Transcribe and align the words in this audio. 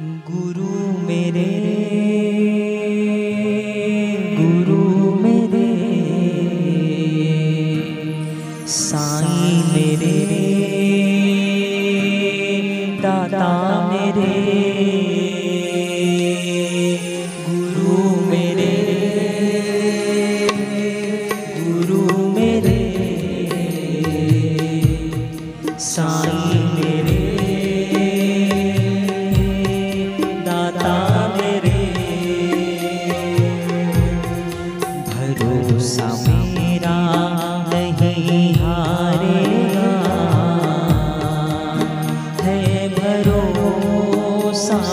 गुरु 0.00 0.72
मेरे 1.06 1.44
गुरु 4.34 4.82
मेरे 5.22 5.62
साईं 8.74 9.64
मेरे 9.72 10.12
दाता 13.02 13.50
मेरे 13.88 14.30
गुरु 17.48 17.98
मेरे 18.30 18.70
गुरु 21.58 22.28
मेरे 22.36 22.78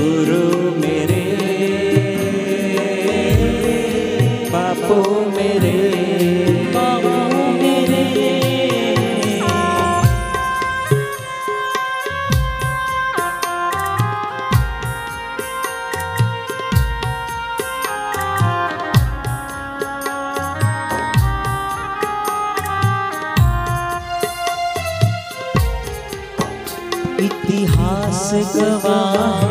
गुरु 0.00 0.44
मेरे 0.80 1.24
बापू 4.52 4.98
मेरे। 5.36 5.78
इतिहास 27.20 28.30
गवाह 28.56 29.49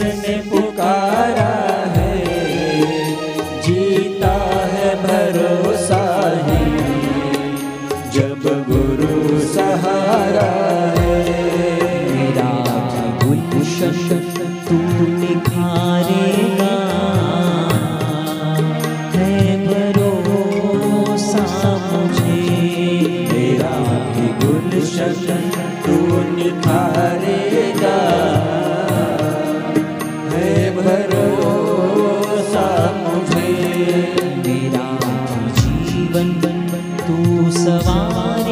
जिसने 0.00 0.36
पुकारा 0.50 1.50
है। 1.92 2.26
जीता 3.62 4.32
है 4.72 4.94
भरोसा 5.02 6.00
ही। 6.44 6.64
जब 8.10 8.40
गुरु 8.68 9.40
सहारा 9.40 10.50
है 11.00 11.18
मेरा 12.14 12.50
गुलशन 13.24 14.18
तूने 14.68 15.49
तू 37.60 38.50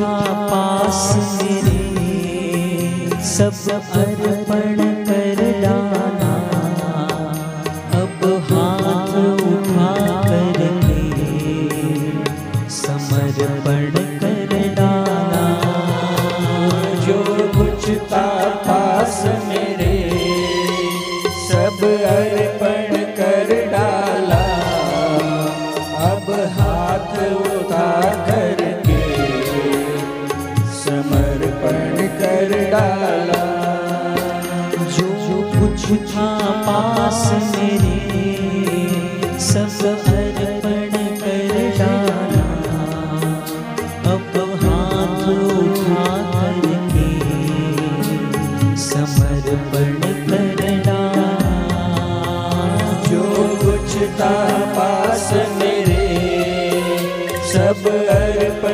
कुछ 0.00 0.28
पास 0.50 1.00
मेरे 1.42 1.78
सब 3.22 3.52
अर्पण 3.96 4.78
कर 5.08 5.40
डाला 5.62 6.32
अब 8.00 8.24
हाथ 8.50 9.12
उठा 9.50 9.92
करके 10.28 11.02
समर्पण 12.78 14.09
था 35.90 36.26
पास 36.66 37.22
मेरे, 37.56 37.98
सब 39.40 39.78
अर्पण 39.86 40.92
कर 41.20 41.54
डाला 41.78 42.44
अब 44.12 44.36
हाथ 44.62 45.24
उठा 45.34 46.06
करके 46.34 47.10
समर्पण 48.84 50.00
कर 50.28 51.00
जो 53.10 53.24
कुछ 53.64 53.96
पास 54.76 55.28
मेरे, 55.58 56.04
सब 57.52 57.82
अर्पण 58.10 58.69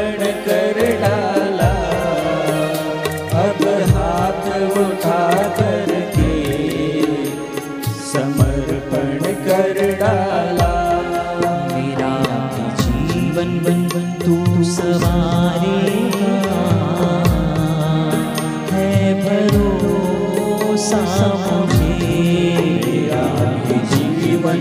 जीवन 23.90 24.60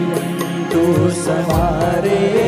तू 0.71 0.83
संवारेगा 1.21 2.44